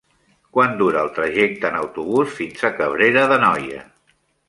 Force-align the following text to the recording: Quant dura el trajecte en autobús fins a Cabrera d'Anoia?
Quant 0.57 0.73
dura 0.79 1.03
el 1.05 1.11
trajecte 1.19 1.71
en 1.71 1.79
autobús 1.83 2.35
fins 2.41 2.67
a 2.71 2.75
Cabrera 2.83 3.31
d'Anoia? 3.35 3.89